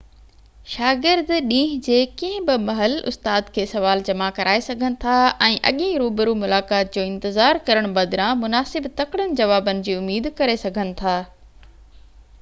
[0.75, 5.17] شاگرد ڏينهن جي ڪنهن بہ مهل استاد کي سوال جمع ڪرائي سگهن ٿا
[5.49, 10.95] ۽ اڳين روبرو ملاقات جو انتظار ڪرڻ بدران مناسب تڪڙن جوابن جي اميد ڪري سگهن
[11.03, 11.19] ٿا